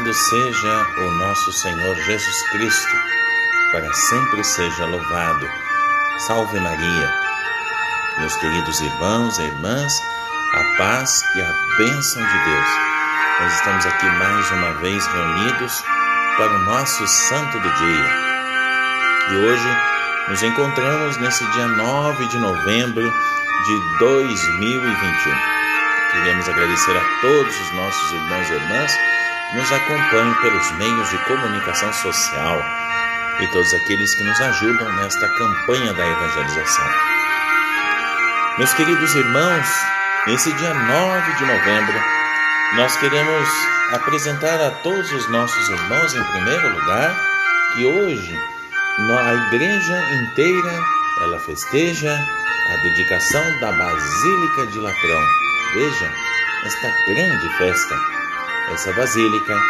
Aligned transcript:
Louvado 0.00 0.14
seja 0.14 0.86
o 0.96 1.10
nosso 1.10 1.52
Senhor 1.52 1.94
Jesus 1.94 2.48
Cristo, 2.52 2.96
para 3.70 3.92
sempre 3.92 4.42
seja 4.42 4.86
louvado. 4.86 5.46
Salve 6.26 6.58
Maria. 6.58 7.14
Meus 8.18 8.34
queridos 8.36 8.80
irmãos 8.80 9.38
e 9.38 9.42
irmãs, 9.42 9.92
a 10.54 10.78
paz 10.78 11.22
e 11.36 11.42
a 11.42 11.52
bênção 11.76 12.22
de 12.26 12.44
Deus. 12.44 12.68
Nós 13.40 13.52
estamos 13.52 13.84
aqui 13.84 14.06
mais 14.06 14.50
uma 14.52 14.72
vez 14.80 15.06
reunidos 15.06 15.84
para 16.38 16.50
o 16.50 16.64
nosso 16.64 17.06
santo 17.06 17.60
do 17.60 17.70
dia. 17.70 18.10
E 19.28 19.36
hoje 19.36 19.76
nos 20.28 20.42
encontramos 20.42 21.18
nesse 21.18 21.44
dia 21.52 21.66
9 21.66 22.26
de 22.26 22.38
novembro 22.38 23.12
de 23.66 23.98
2021. 23.98 25.34
Queremos 26.12 26.48
agradecer 26.48 26.96
a 26.96 27.20
todos 27.20 27.60
os 27.60 27.72
nossos 27.74 28.12
irmãos 28.12 28.48
e 28.48 28.54
irmãs 28.54 28.98
nos 29.54 29.72
acompanham 29.72 30.34
pelos 30.34 30.70
meios 30.72 31.10
de 31.10 31.18
comunicação 31.24 31.92
social 31.92 32.62
e 33.40 33.46
todos 33.48 33.72
aqueles 33.74 34.14
que 34.14 34.24
nos 34.24 34.40
ajudam 34.40 34.92
nesta 34.96 35.28
campanha 35.28 35.92
da 35.94 36.06
evangelização. 36.06 36.90
Meus 38.58 38.72
queridos 38.74 39.14
irmãos, 39.14 39.66
nesse 40.26 40.52
dia 40.52 40.74
9 40.74 41.32
de 41.32 41.46
novembro, 41.46 42.00
nós 42.74 42.96
queremos 42.96 43.48
apresentar 43.92 44.60
a 44.60 44.70
todos 44.82 45.10
os 45.12 45.28
nossos 45.30 45.68
irmãos, 45.68 46.14
em 46.14 46.22
primeiro 46.24 46.68
lugar, 46.78 47.16
que 47.74 47.86
hoje 47.86 48.40
a 48.98 49.34
igreja 49.46 49.98
inteira 50.22 50.84
ela 51.22 51.38
festeja 51.40 52.12
a 52.12 52.76
dedicação 52.82 53.60
da 53.60 53.72
Basílica 53.72 54.66
de 54.66 54.78
Latrão 54.78 55.40
Veja 55.72 56.12
esta 56.64 56.92
grande 57.06 57.48
festa. 57.56 58.19
Essa 58.68 58.92
basílica, 58.92 59.60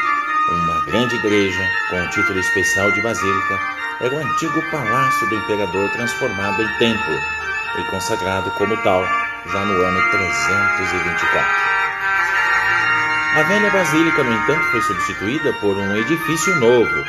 uma 0.50 0.84
grande 0.84 1.14
igreja 1.16 1.70
com 1.88 2.02
o 2.02 2.08
título 2.10 2.38
especial 2.38 2.90
de 2.92 3.00
basílica, 3.00 3.58
era 4.00 4.14
o 4.14 4.18
antigo 4.18 4.70
palácio 4.70 5.28
do 5.28 5.36
imperador 5.36 5.90
transformado 5.92 6.62
em 6.62 6.78
templo 6.78 7.18
e 7.78 7.84
consagrado 7.84 8.50
como 8.52 8.76
tal 8.82 9.02
já 9.46 9.64
no 9.64 9.82
ano 9.82 10.10
324. 10.10 11.70
A 13.36 13.42
velha 13.44 13.70
basílica, 13.70 14.24
no 14.24 14.32
entanto, 14.32 14.64
foi 14.70 14.82
substituída 14.82 15.52
por 15.60 15.76
um 15.76 15.96
edifício 15.96 16.56
novo, 16.56 17.04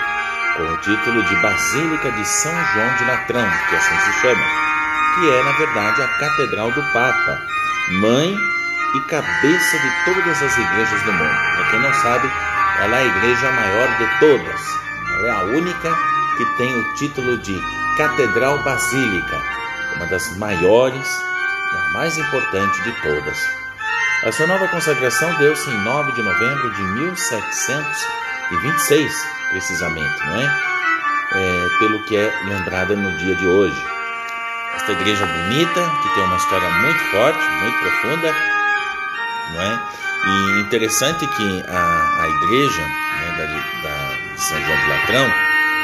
com 0.56 0.64
o 0.64 0.78
título 0.78 1.24
de 1.24 1.36
Basílica 1.38 2.12
de 2.12 2.26
São 2.26 2.52
João 2.52 2.96
de 2.96 3.06
Latrão, 3.06 3.50
que 3.70 3.76
assim 3.76 3.98
se 4.00 4.22
chama, 4.22 4.44
que 5.16 5.30
é, 5.30 5.44
na 5.44 5.52
verdade, 5.54 6.02
a 6.04 6.08
Catedral 6.08 6.72
do 6.72 6.84
Papa, 6.94 7.42
mãe 8.02 8.38
e 8.94 9.00
cabeça 9.02 9.80
de 9.80 9.90
todas 10.06 10.42
as 10.42 10.58
igrejas 10.58 11.02
do 11.04 11.14
mundo. 11.14 11.36
Para 11.56 11.72
quem 11.72 11.80
não 11.80 11.94
sabe, 11.94 12.30
ela 12.80 12.98
é 12.98 13.02
a 13.02 13.06
igreja 13.06 13.52
maior 13.52 13.88
de 13.98 14.08
todas. 14.20 14.62
Ela 15.18 15.28
é 15.28 15.32
a 15.32 15.44
única 15.58 15.98
que 16.38 16.46
tem 16.58 16.74
o 16.76 16.94
título 16.96 17.38
de 17.38 17.62
Catedral 17.98 18.58
Basílica, 18.64 19.42
uma 19.96 20.08
das 20.08 20.36
maiores 20.38 21.22
e 21.74 21.78
a 21.78 21.94
mais 21.94 22.18
importante 22.18 22.82
de 22.82 22.92
todas. 23.02 23.38
A 24.24 24.32
sua 24.32 24.48
nova 24.48 24.68
consagração 24.68 25.34
deu-se 25.40 25.70
em 25.70 25.84
9 25.84 26.12
de 26.14 26.22
novembro 26.22 26.72
de 26.72 26.84
1726, 26.84 29.28
precisamente, 29.50 30.26
não 30.26 30.36
é? 30.36 30.46
é? 31.34 31.70
Pelo 31.80 32.04
que 32.04 32.18
é 32.18 32.32
lembrada 32.46 32.96
no 32.96 33.18
dia 33.18 33.36
de 33.36 33.48
hoje. 33.48 33.84
Esta 34.76 34.92
igreja 34.92 35.26
bonita, 35.26 35.82
que 36.02 36.10
tem 36.14 36.24
uma 36.24 36.38
história 36.38 36.70
muito 36.70 37.00
forte, 37.12 37.44
muito 37.62 37.80
profunda, 37.80 38.32
não 39.54 39.62
é? 39.62 39.80
E 40.24 40.62
interessante 40.62 41.26
que 41.26 41.64
a, 41.68 42.22
a 42.22 42.28
igreja 42.30 42.82
né, 42.82 43.38
da, 43.38 43.46
da, 43.90 44.38
São 44.38 44.62
João 44.62 44.78
de 44.78 44.90
Latrão, 44.90 45.26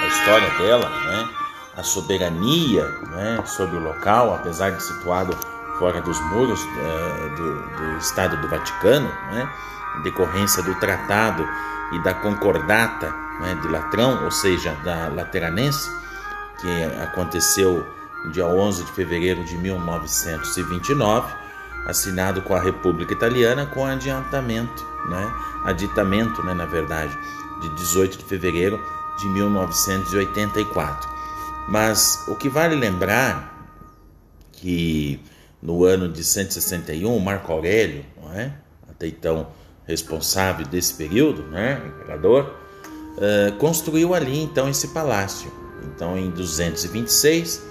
a 0.03 0.07
história 0.07 0.49
dela, 0.51 0.89
né, 0.89 1.29
a 1.75 1.83
soberania 1.83 2.83
né, 3.09 3.43
sobre 3.45 3.77
o 3.77 3.79
local, 3.79 4.35
apesar 4.35 4.71
de 4.71 4.83
situado 4.83 5.35
fora 5.79 6.01
dos 6.01 6.19
muros 6.31 6.59
é, 6.61 7.29
do, 7.35 7.61
do, 7.77 7.97
Estado 7.97 8.37
do 8.37 8.47
Vaticano, 8.47 9.07
né, 9.31 9.49
em 9.97 10.01
decorrência 10.03 10.61
do 10.61 10.75
tratado 10.75 11.47
e 11.93 12.03
da 12.03 12.13
concordata 12.13 13.13
né, 13.39 13.57
de 13.61 13.67
Latrão, 13.67 14.23
ou 14.23 14.31
seja, 14.31 14.71
da 14.83 15.07
Lateranense, 15.07 15.89
que 16.59 16.83
aconteceu 17.01 17.85
no 18.25 18.31
dia 18.31 18.45
11 18.45 18.83
de 18.83 18.91
fevereiro 18.91 19.43
de 19.43 19.57
1929, 19.57 21.46
assinado 21.87 22.41
com 22.41 22.53
a 22.53 22.59
República 22.59 23.13
Italiana 23.13 23.65
com 23.65 23.85
adiantamento, 23.85 24.85
né? 25.09 25.33
aditamento, 25.63 26.43
né, 26.43 26.53
na 26.53 26.65
verdade, 26.65 27.17
de 27.61 27.69
18 27.75 28.17
de 28.17 28.25
fevereiro 28.25 28.79
de 29.17 29.25
1984. 29.29 31.09
Mas 31.69 32.25
o 32.27 32.35
que 32.35 32.49
vale 32.49 32.75
lembrar 32.75 33.71
que 34.51 35.19
no 35.61 35.85
ano 35.85 36.09
de 36.09 36.23
161, 36.23 37.17
Marco 37.19 37.51
Aurélio, 37.51 38.05
é? 38.35 38.51
até 38.89 39.07
então 39.07 39.47
responsável 39.85 40.67
desse 40.67 40.93
período, 40.93 41.43
né, 41.43 41.81
imperador, 41.87 42.53
uh, 43.15 43.55
construiu 43.57 44.13
ali 44.13 44.37
então 44.37 44.69
esse 44.69 44.89
palácio. 44.89 45.49
Então, 45.85 46.17
em 46.17 46.29
226, 46.31 47.63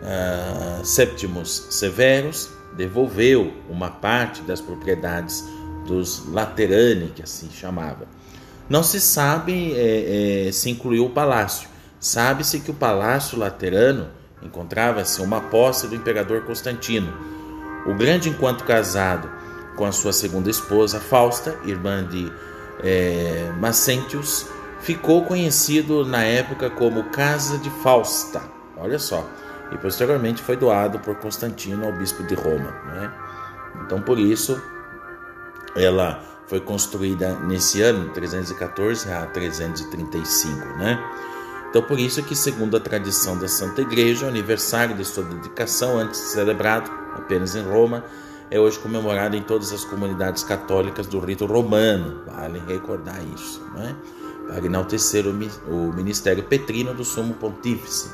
uh, 0.00 0.84
Séptimos 0.84 1.66
Severus 1.70 2.57
devolveu 2.78 3.52
uma 3.68 3.90
parte 3.90 4.40
das 4.42 4.60
propriedades 4.60 5.44
dos 5.84 6.24
Laterani, 6.28 7.12
que 7.14 7.20
assim 7.20 7.50
chamava. 7.50 8.06
Não 8.68 8.84
se 8.84 9.00
sabe 9.00 9.72
é, 9.74 10.46
é, 10.46 10.52
se 10.52 10.70
incluiu 10.70 11.06
o 11.06 11.10
palácio. 11.10 11.68
Sabe-se 11.98 12.60
que 12.60 12.70
o 12.70 12.74
palácio 12.74 13.36
laterano 13.36 14.06
encontrava-se 14.40 15.20
uma 15.20 15.40
posse 15.40 15.88
do 15.88 15.96
imperador 15.96 16.42
Constantino. 16.42 17.12
O 17.86 17.94
grande, 17.94 18.28
enquanto 18.28 18.62
casado 18.62 19.28
com 19.76 19.84
a 19.84 19.90
sua 19.90 20.12
segunda 20.12 20.48
esposa, 20.48 21.00
Fausta, 21.00 21.58
irmã 21.64 22.06
de 22.06 22.30
é, 22.84 23.50
Macentius, 23.58 24.46
ficou 24.80 25.24
conhecido 25.24 26.04
na 26.04 26.22
época 26.22 26.70
como 26.70 27.10
Casa 27.10 27.58
de 27.58 27.70
Fausta. 27.82 28.40
Olha 28.76 29.00
só 29.00 29.26
e 29.72 29.78
posteriormente 29.78 30.42
foi 30.42 30.56
doado 30.56 30.98
por 30.98 31.16
Constantino 31.16 31.84
ao 31.86 31.92
bispo 31.92 32.22
de 32.24 32.34
Roma. 32.34 32.70
Né? 32.86 33.12
Então, 33.84 34.00
por 34.00 34.18
isso, 34.18 34.60
ela 35.76 36.22
foi 36.46 36.60
construída 36.60 37.34
nesse 37.40 37.82
ano, 37.82 38.10
314 38.10 39.10
a 39.10 39.26
335. 39.26 40.56
Né? 40.78 40.98
Então, 41.68 41.82
por 41.82 41.98
isso 41.98 42.22
que, 42.22 42.34
segundo 42.34 42.76
a 42.76 42.80
tradição 42.80 43.38
da 43.38 43.48
Santa 43.48 43.82
Igreja, 43.82 44.26
o 44.26 44.28
aniversário 44.28 44.96
de 44.96 45.04
sua 45.04 45.24
dedicação, 45.24 45.98
antes 45.98 46.18
celebrado 46.18 46.90
apenas 47.14 47.54
em 47.54 47.62
Roma, 47.62 48.04
é 48.50 48.58
hoje 48.58 48.78
comemorado 48.78 49.36
em 49.36 49.42
todas 49.42 49.72
as 49.72 49.84
comunidades 49.84 50.42
católicas 50.42 51.06
do 51.06 51.20
rito 51.20 51.44
romano. 51.44 52.22
Vale 52.26 52.62
recordar 52.66 53.22
isso, 53.34 53.62
né? 53.74 53.94
para 54.46 54.64
enaltecer 54.64 55.26
o 55.26 55.92
ministério 55.92 56.42
petrino 56.42 56.94
do 56.94 57.04
Sumo 57.04 57.34
Pontífice 57.34 58.08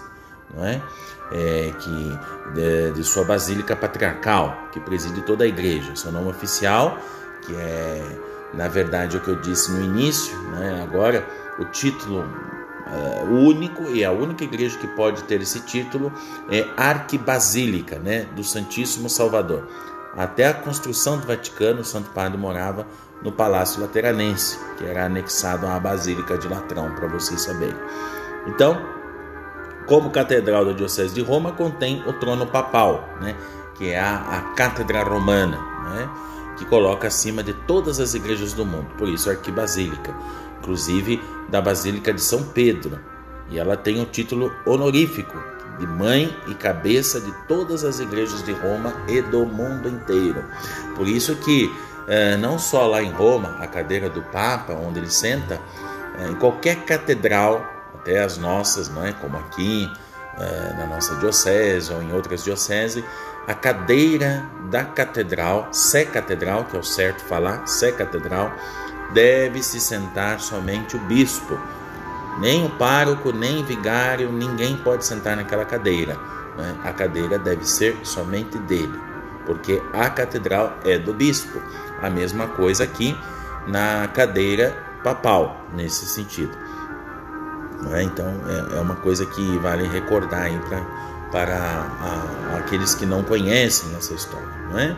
não 0.55 0.65
é? 0.65 0.83
é 1.33 1.73
que 1.79 2.19
de, 2.55 2.93
de, 2.93 3.05
sua 3.05 3.25
basílica 3.25 3.75
patriarcal, 3.75 4.69
que 4.73 4.81
preside 4.81 5.23
toda 5.23 5.45
a 5.45 5.47
igreja. 5.47 5.95
Seu 5.97 6.13
nome 6.13 6.31
oficial, 6.31 6.99
que 7.43 7.55
é, 7.55 8.03
na 8.55 8.69
verdade, 8.69 9.17
o 9.17 9.21
que 9.21 9.29
eu 9.29 9.37
disse 9.37 9.71
no 9.73 9.83
início, 9.83 10.37
né? 10.51 10.83
agora 10.83 11.27
o 11.59 11.65
título 11.67 12.25
é, 12.87 13.25
único 13.25 13.85
e 13.85 14.05
a 14.05 14.13
única 14.13 14.45
igreja 14.45 14.79
que 14.79 14.87
pode 14.89 15.25
ter 15.25 15.41
esse 15.41 15.61
título 15.61 16.13
é 16.51 16.67
Arquibasílica 16.77 17.99
né? 17.99 18.27
do 18.35 18.45
Santíssimo 18.45 19.09
Salvador. 19.09 19.67
Até 20.17 20.47
a 20.47 20.55
construção 20.55 21.19
do 21.19 21.27
Vaticano, 21.27 21.81
o 21.81 21.85
Santo 21.85 22.11
Padre 22.11 22.39
morava 22.39 22.87
no 23.21 23.33
Palácio 23.33 23.81
Lateranense, 23.81 24.59
que 24.77 24.85
era 24.85 25.07
anexado 25.07 25.67
à 25.67 25.81
Basílica 25.81 26.39
de 26.39 26.47
Latrão, 26.47 26.95
para 26.95 27.09
vocês 27.09 27.41
saberem. 27.41 27.77
Então, 28.47 28.81
como 29.87 30.11
catedral 30.11 30.65
da 30.65 30.73
Diocese 30.73 31.15
de 31.15 31.21
Roma, 31.21 31.53
contém 31.53 32.03
o 32.07 32.13
trono 32.15 32.47
papal, 32.47 33.09
né, 33.21 33.37
que 33.75 33.91
é 33.91 33.99
a, 33.99 34.17
a 34.17 34.41
Cátedra 34.55 35.03
Romana, 35.03 35.59
né, 35.85 36.09
que 36.57 36.65
coloca 36.65 37.09
acima 37.09 37.43
de 37.43 37.53
todas 37.53 38.01
as 38.01 38.15
igrejas 38.15 38.53
do 38.53 38.65
mundo, 38.65 38.87
por 38.97 39.09
isso 39.09 39.29
arquibasílica, 39.29 40.15
inclusive 40.61 41.23
da 41.49 41.61
Basílica 41.61 42.13
de 42.13 42.21
São 42.21 42.43
Pedro. 42.43 42.99
E 43.51 43.59
ela 43.59 43.77
tem 43.77 44.01
o 44.01 44.07
título 44.07 44.51
honorífico 44.65 45.37
de 45.79 45.87
mãe 45.87 46.35
e 46.47 46.55
cabeça 46.55 47.21
de 47.21 47.33
todas 47.47 47.85
as 47.85 48.01
igrejas 48.01 48.43
de 48.45 48.53
Roma 48.53 48.95
e 49.09 49.21
do 49.21 49.45
mundo 49.45 49.89
inteiro. 49.89 50.43
Por 50.97 51.07
isso 51.07 51.37
que 51.37 51.71
eh, 52.07 52.37
não 52.37 52.59
só 52.59 52.87
lá 52.87 53.03
em 53.03 53.11
Roma, 53.11 53.57
a 53.61 53.67
cadeira 53.67 54.09
do 54.09 54.23
Papa, 54.23 54.73
onde 54.73 55.01
ele 55.01 55.11
senta, 55.11 55.61
eh, 56.19 56.29
em 56.29 56.35
qualquer 56.37 56.85
catedral 56.85 57.74
até 58.05 58.23
as 58.23 58.37
nossas, 58.37 58.91
não 58.91 59.03
é? 59.03 59.13
como 59.13 59.39
aqui 59.39 59.91
é, 60.39 60.75
na 60.77 60.87
nossa 60.87 61.17
diocese 61.17 61.91
ou 61.91 62.03
em 62.03 62.13
outras 62.13 62.45
dioceses, 62.45 63.03
a 63.49 63.55
cadeira 63.55 64.45
da 64.71 64.85
catedral, 64.85 65.69
sé 65.73 66.05
catedral, 66.05 66.65
que 66.65 66.77
é 66.77 66.79
o 66.79 66.83
certo 66.83 67.23
falar, 67.25 67.67
sé 67.67 67.93
catedral, 67.93 68.53
deve 69.15 69.63
se 69.63 69.81
sentar 69.81 70.39
somente 70.41 70.97
o 70.97 71.01
bispo. 71.01 71.59
Nem 72.39 72.67
o 72.67 72.71
pároco, 72.71 73.33
nem 73.33 73.65
vigário, 73.65 74.31
ninguém 74.31 74.77
pode 74.77 75.05
sentar 75.05 75.37
naquela 75.37 75.65
cadeira. 75.65 76.17
Né? 76.57 76.75
A 76.85 76.93
cadeira 76.93 77.39
deve 77.39 77.65
ser 77.65 77.97
somente 78.03 78.59
dele, 78.59 78.99
porque 79.47 79.81
a 79.93 80.11
catedral 80.11 80.79
é 80.85 80.99
do 80.99 81.15
bispo. 81.15 81.61
A 82.03 82.11
mesma 82.11 82.49
coisa 82.49 82.85
aqui 82.85 83.17
na 83.67 84.09
cadeira 84.09 84.77
papal, 85.03 85.67
nesse 85.73 86.07
sentido. 86.07 86.64
É? 87.93 88.03
Então 88.03 88.27
é, 88.47 88.77
é, 88.77 88.81
uma 88.81 88.97
coisa 88.97 89.27
que 89.27 89.59
vale 89.59 89.87
recordar 89.89 90.51
pra, 90.69 90.81
para 91.31 91.57
a, 91.57 92.57
aqueles 92.59 92.95
que 92.95 93.05
não 93.05 93.23
conhecem 93.23 93.95
essa 93.97 94.15
história. 94.15 94.49
Não 94.71 94.79
é? 94.79 94.97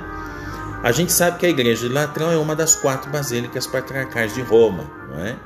A 0.83 0.93
gente 0.93 1.13
sabe 1.13 1.39
que 1.39 1.47
a 1.47 1.49
igreja 1.49 1.89
de 1.89 1.93
Latrão 1.93 2.31
é 2.31 2.37
uma 2.37 2.55
das 2.55 2.77
quatro 2.77 3.11
basílicas 3.11 3.67
patriarcais 3.67 4.35
de 4.35 4.43
Roma. 4.43 4.85
Não 5.11 5.25
é? 5.25 5.37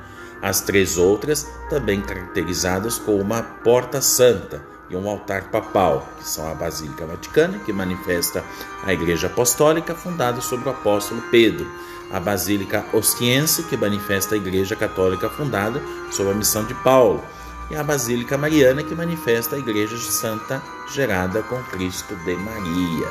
As 0.41 0.61
três 0.61 0.97
outras 0.97 1.47
também 1.69 2.01
caracterizadas 2.01 2.97
com 2.97 3.15
uma 3.15 3.41
porta 3.41 4.01
santa 4.01 4.61
e 4.89 4.95
um 4.95 5.09
altar 5.09 5.43
papal, 5.45 6.07
que 6.17 6.27
são 6.27 6.49
a 6.51 6.53
Basílica 6.53 7.05
Vaticana, 7.05 7.59
que 7.59 7.71
manifesta 7.71 8.43
a 8.83 8.91
Igreja 8.91 9.27
Apostólica 9.27 9.95
fundada 9.95 10.41
sobre 10.41 10.67
o 10.67 10.71
apóstolo 10.71 11.21
Pedro, 11.31 11.65
a 12.11 12.19
Basílica 12.19 12.85
Osquiense, 12.93 13.63
que 13.63 13.77
manifesta 13.77 14.35
a 14.35 14.37
Igreja 14.37 14.75
Católica 14.75 15.29
fundada 15.29 15.81
sob 16.11 16.29
a 16.29 16.33
missão 16.33 16.65
de 16.65 16.73
Paulo, 16.75 17.23
e 17.69 17.75
a 17.75 17.83
Basílica 17.83 18.37
Mariana, 18.37 18.83
que 18.83 18.93
manifesta 18.93 19.55
a 19.55 19.59
Igreja 19.59 19.97
Santa 19.97 20.61
gerada 20.93 21.41
com 21.43 21.61
Cristo 21.63 22.15
de 22.17 22.35
Maria. 22.35 23.07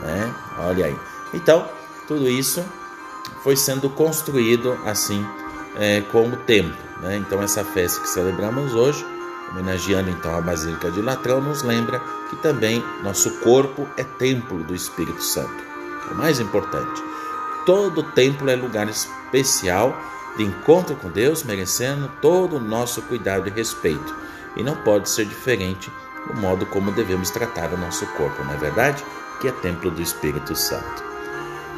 Né? 0.00 0.34
Olha 0.58 0.86
aí. 0.86 0.96
Então, 1.34 1.68
tudo 2.08 2.26
isso 2.26 2.64
foi 3.42 3.56
sendo 3.56 3.90
construído 3.90 4.72
assim 4.86 5.24
é, 5.76 6.00
com 6.00 6.28
o 6.28 6.36
tempo. 6.36 6.76
Né? 7.00 7.18
Então, 7.18 7.42
essa 7.42 7.62
festa 7.62 8.00
que 8.00 8.08
celebramos 8.08 8.74
hoje, 8.74 9.04
homenageando 9.50 10.08
então 10.08 10.34
a 10.34 10.40
Basílica 10.40 10.90
de 10.90 11.02
Latrão, 11.02 11.42
nos 11.42 11.62
lembra 11.62 12.00
que 12.30 12.36
também 12.36 12.82
nosso 13.02 13.30
corpo 13.40 13.86
é 13.98 14.04
templo 14.04 14.62
do 14.64 14.74
Espírito 14.74 15.22
Santo. 15.22 15.62
O 16.10 16.14
mais 16.14 16.40
importante. 16.40 17.02
Todo 17.66 18.02
templo 18.02 18.50
é 18.50 18.56
lugar 18.56 18.88
especial 18.88 19.98
de 20.36 20.44
encontro 20.44 20.96
com 20.96 21.10
Deus, 21.10 21.42
merecendo 21.42 22.10
todo 22.20 22.56
o 22.56 22.60
nosso 22.60 23.02
cuidado 23.02 23.48
e 23.48 23.50
respeito. 23.50 24.14
E 24.56 24.62
não 24.62 24.76
pode 24.76 25.08
ser 25.08 25.26
diferente 25.26 25.90
o 26.28 26.36
modo 26.36 26.66
como 26.66 26.92
devemos 26.92 27.30
tratar 27.30 27.72
o 27.72 27.78
nosso 27.78 28.06
corpo, 28.08 28.42
não 28.44 28.54
é 28.54 28.56
verdade? 28.56 29.04
Que 29.40 29.48
é 29.48 29.52
templo 29.52 29.90
do 29.90 30.02
Espírito 30.02 30.54
Santo. 30.54 31.04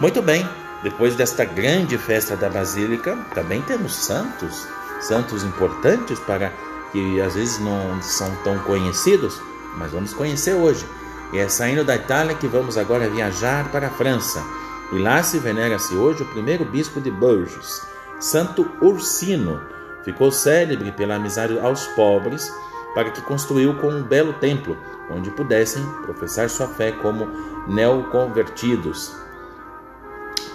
Muito 0.00 0.20
bem, 0.20 0.48
depois 0.82 1.14
desta 1.14 1.44
grande 1.44 1.96
festa 1.96 2.36
da 2.36 2.48
Basílica, 2.48 3.16
também 3.34 3.62
temos 3.62 3.94
santos, 3.94 4.66
santos 5.00 5.44
importantes 5.44 6.18
para 6.20 6.52
que 6.90 7.20
às 7.20 7.34
vezes 7.34 7.58
não 7.60 8.02
são 8.02 8.34
tão 8.42 8.58
conhecidos, 8.60 9.40
mas 9.76 9.92
vamos 9.92 10.12
conhecer 10.12 10.54
hoje. 10.54 10.86
E 11.32 11.38
é 11.38 11.48
saindo 11.48 11.84
da 11.84 11.96
Itália 11.96 12.34
que 12.34 12.46
vamos 12.46 12.76
agora 12.76 13.08
viajar 13.08 13.70
para 13.70 13.86
a 13.86 13.90
França. 13.90 14.44
E 14.92 14.98
lá 14.98 15.22
se 15.22 15.38
venera-se 15.38 15.94
hoje 15.94 16.22
o 16.22 16.26
primeiro 16.26 16.66
bispo 16.66 17.00
de 17.00 17.10
Bourges, 17.10 17.80
Santo 18.20 18.70
Ursino. 18.82 19.60
Ficou 20.04 20.30
célebre 20.30 20.92
pela 20.92 21.14
amizade 21.14 21.58
aos 21.58 21.86
pobres, 21.88 22.52
para 22.94 23.10
que 23.10 23.22
construiu 23.22 23.74
com 23.78 23.88
um 23.88 24.02
belo 24.02 24.34
templo, 24.34 24.76
onde 25.10 25.30
pudessem 25.30 25.82
professar 26.02 26.50
sua 26.50 26.68
fé 26.68 26.92
como 26.92 27.26
neoconvertidos. 27.66 29.16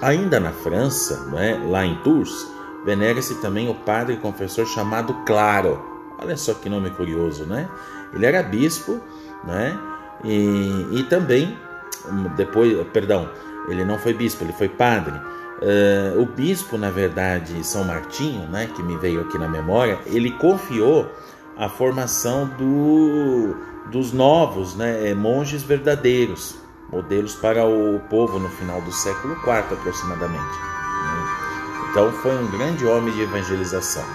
Ainda 0.04 0.40
na 0.40 0.51
França, 0.51 1.28
é, 1.36 1.57
lá 1.68 1.83
em 1.83 1.95
Tours, 2.04 2.48
venera-se 2.86 3.36
também 3.42 3.68
o 3.68 3.74
padre 3.74 4.18
confessor 4.18 4.68
chamado 4.68 5.16
Claro. 5.25 5.83
Olha 6.19 6.38
só 6.38 6.54
que 6.54 6.69
nome 6.69 6.92
curioso, 6.92 7.45
né? 7.45 7.68
Ele 8.13 8.25
era 8.25 8.44
bispo, 8.44 9.01
né? 9.44 9.75
E, 10.24 10.88
e 10.92 11.04
também, 11.10 11.57
depois, 12.36 12.75
perdão, 12.94 13.30
ele 13.68 13.84
não 13.84 13.98
foi 13.98 14.14
bispo, 14.14 14.44
ele 14.44 14.54
foi 14.54 14.69
padre. 14.69 15.19
Uh, 15.62 16.22
o 16.22 16.25
bispo, 16.25 16.78
na 16.78 16.92
verdade, 16.92 17.64
São 17.66 17.84
Martinho, 17.84 18.48
né, 18.48 18.69
que 18.75 18.84
me 18.84 18.96
veio 18.98 19.22
aqui 19.22 19.38
na 19.38 19.48
memória, 19.48 20.00
ele 20.06 20.31
confiou 20.31 21.12
a 21.58 21.68
formação 21.68 22.46
do, 22.46 23.56
dos 23.92 24.14
novos 24.14 24.75
né, 24.75 25.10
eh, 25.10 25.16
monges 25.16 25.64
verdadeiros, 25.64 26.56
modelos 26.92 27.34
para 27.34 27.66
o 27.66 28.00
povo 28.10 28.38
no 28.38 28.48
final 28.50 28.80
do 28.81 28.92
século 28.92 29.34
IV 29.34 29.74
aproximadamente. 29.74 30.40
Né? 30.40 31.28
Então 31.90 32.12
foi 32.12 32.38
um 32.38 32.52
grande 32.52 32.86
homem 32.86 33.12
de 33.14 33.22
evangelização. 33.22 34.06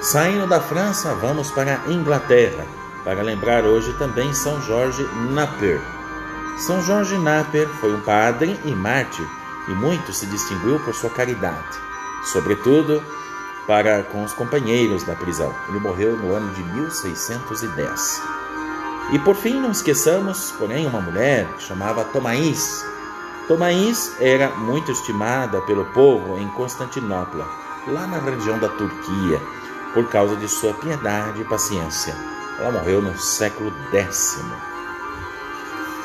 Saindo 0.00 0.46
da 0.46 0.60
França, 0.60 1.14
vamos 1.16 1.50
para 1.50 1.82
a 1.84 1.90
Inglaterra, 1.90 2.64
para 3.02 3.22
lembrar 3.22 3.64
hoje 3.64 3.92
também 3.94 4.32
São 4.32 4.62
Jorge 4.62 5.02
Napier. 5.32 5.95
São 6.58 6.80
Jorge 6.80 7.18
Napier 7.18 7.68
foi 7.80 7.94
um 7.94 8.00
padre 8.00 8.58
e 8.64 8.70
mártir 8.74 9.26
e 9.68 9.72
muito 9.72 10.10
se 10.12 10.24
distinguiu 10.26 10.80
por 10.80 10.94
sua 10.94 11.10
caridade, 11.10 11.78
sobretudo 12.24 13.02
para 13.66 14.02
com 14.04 14.24
os 14.24 14.32
companheiros 14.32 15.02
da 15.04 15.14
prisão. 15.14 15.54
Ele 15.68 15.78
morreu 15.80 16.16
no 16.16 16.34
ano 16.34 16.54
de 16.54 16.62
1610. 16.62 18.22
E 19.12 19.18
por 19.18 19.36
fim, 19.36 19.60
não 19.60 19.70
esqueçamos, 19.70 20.52
porém, 20.52 20.86
uma 20.86 21.00
mulher 21.00 21.46
que 21.54 21.62
chamava 21.62 22.04
Tomais. 22.04 22.84
Tomais 23.46 24.16
era 24.18 24.48
muito 24.48 24.90
estimada 24.90 25.60
pelo 25.62 25.84
povo 25.86 26.38
em 26.38 26.48
Constantinopla, 26.48 27.46
lá 27.86 28.06
na 28.06 28.18
região 28.18 28.58
da 28.58 28.68
Turquia, 28.68 29.40
por 29.92 30.08
causa 30.08 30.34
de 30.36 30.48
sua 30.48 30.72
piedade 30.72 31.42
e 31.42 31.44
paciência. 31.44 32.16
Ela 32.58 32.72
morreu 32.72 33.02
no 33.02 33.16
século 33.18 33.70
X. 33.92 34.40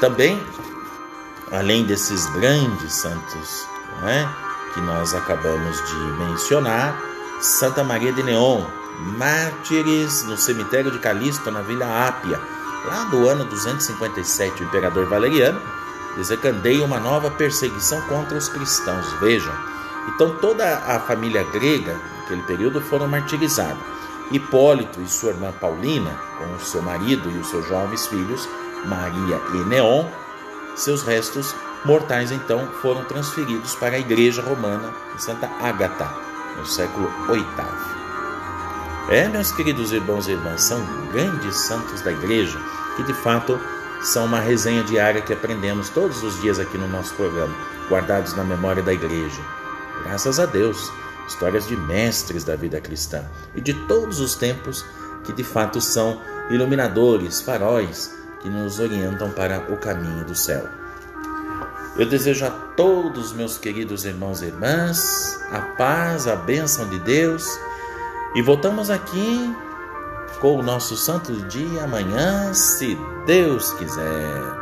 Também, 0.01 0.43
além 1.51 1.85
desses 1.85 2.25
grandes 2.31 2.91
santos 2.91 3.67
né, 4.01 4.27
que 4.73 4.81
nós 4.81 5.13
acabamos 5.13 5.77
de 5.87 5.95
mencionar, 6.25 6.99
Santa 7.39 7.83
Maria 7.83 8.11
de 8.11 8.23
Neon, 8.23 8.65
mártires 9.19 10.23
no 10.23 10.35
cemitério 10.35 10.89
de 10.89 10.97
Calisto, 10.97 11.51
na 11.51 11.61
Vila 11.61 12.07
Ápia, 12.07 12.41
lá 12.83 13.05
no 13.05 13.27
ano 13.27 13.45
257, 13.45 14.63
o 14.63 14.65
imperador 14.65 15.05
Valeriano 15.05 15.61
desencadeia 16.17 16.83
uma 16.83 16.99
nova 16.99 17.29
perseguição 17.29 18.01
contra 18.07 18.39
os 18.39 18.49
cristãos. 18.49 19.05
Vejam, 19.19 19.53
então 20.07 20.35
toda 20.37 20.79
a 20.79 20.99
família 20.99 21.43
grega 21.43 21.95
naquele 22.21 22.41
período 22.41 22.81
foram 22.81 23.07
martirizados. 23.07 23.83
Hipólito 24.31 24.99
e 24.99 25.07
sua 25.07 25.29
irmã 25.29 25.51
Paulina, 25.51 26.19
com 26.39 26.55
o 26.55 26.59
seu 26.59 26.81
marido 26.81 27.29
e 27.29 27.37
os 27.37 27.49
seus 27.49 27.67
jovens 27.67 28.07
filhos, 28.07 28.49
Maria 28.85 29.39
e 29.53 29.57
Neon, 29.67 30.05
seus 30.75 31.03
restos 31.03 31.55
mortais 31.85 32.31
então 32.31 32.67
foram 32.81 33.03
transferidos 33.05 33.75
para 33.75 33.95
a 33.95 33.99
Igreja 33.99 34.41
Romana 34.41 34.93
de 35.15 35.23
Santa 35.23 35.49
Ágata, 35.59 36.09
no 36.57 36.65
século 36.65 37.11
VIII. 37.27 37.45
É, 39.09 39.27
meus 39.27 39.51
queridos 39.51 39.91
irmãos 39.91 40.27
e 40.27 40.31
irmãs, 40.31 40.61
são 40.61 40.79
grandes 41.11 41.55
santos 41.55 42.01
da 42.01 42.11
Igreja 42.11 42.59
que 42.95 43.03
de 43.03 43.13
fato 43.13 43.59
são 44.01 44.25
uma 44.25 44.39
resenha 44.39 44.83
diária 44.83 45.21
que 45.21 45.33
aprendemos 45.33 45.89
todos 45.89 46.23
os 46.23 46.39
dias 46.41 46.59
aqui 46.59 46.77
no 46.77 46.87
nosso 46.87 47.13
programa, 47.15 47.53
guardados 47.89 48.35
na 48.35 48.43
memória 48.43 48.81
da 48.81 48.93
Igreja. 48.93 49.41
Graças 50.03 50.39
a 50.39 50.45
Deus, 50.45 50.91
histórias 51.27 51.67
de 51.67 51.75
mestres 51.75 52.43
da 52.43 52.55
vida 52.55 52.79
cristã 52.79 53.23
e 53.55 53.61
de 53.61 53.73
todos 53.73 54.19
os 54.19 54.35
tempos 54.35 54.85
que 55.23 55.33
de 55.33 55.43
fato 55.43 55.79
são 55.79 56.21
iluminadores, 56.49 57.41
faróis 57.41 58.20
que 58.41 58.49
nos 58.49 58.79
orientam 58.79 59.31
para 59.31 59.71
o 59.71 59.77
caminho 59.77 60.25
do 60.25 60.35
céu. 60.35 60.67
Eu 61.97 62.07
desejo 62.07 62.45
a 62.45 62.49
todos, 62.49 63.33
meus 63.33 63.57
queridos 63.57 64.05
irmãos 64.05 64.41
e 64.41 64.45
irmãs, 64.45 65.39
a 65.51 65.59
paz, 65.59 66.27
a 66.27 66.35
bênção 66.35 66.87
de 66.89 66.99
Deus 66.99 67.45
e 68.33 68.41
voltamos 68.41 68.89
aqui 68.89 69.53
com 70.39 70.57
o 70.57 70.63
nosso 70.63 70.95
santo 70.95 71.33
dia 71.47 71.83
amanhã, 71.83 72.53
se 72.53 72.97
Deus 73.25 73.73
quiser. 73.73 74.60